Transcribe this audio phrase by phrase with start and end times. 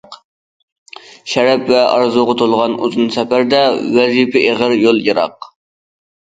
[1.33, 3.61] شەرەپ ۋە ئارزۇغا تولغان ئۇزۇن سەپەردە،
[4.01, 5.53] ۋەزىپە ئېغىر، يول يىراق.